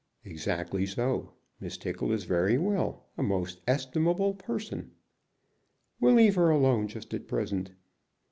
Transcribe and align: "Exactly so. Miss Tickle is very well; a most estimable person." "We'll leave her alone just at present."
"Exactly 0.25 0.87
so. 0.87 1.33
Miss 1.59 1.77
Tickle 1.77 2.11
is 2.11 2.23
very 2.23 2.57
well; 2.57 3.05
a 3.19 3.21
most 3.21 3.61
estimable 3.67 4.33
person." 4.33 4.93
"We'll 5.99 6.15
leave 6.15 6.33
her 6.33 6.49
alone 6.49 6.87
just 6.87 7.13
at 7.13 7.27
present." 7.27 7.73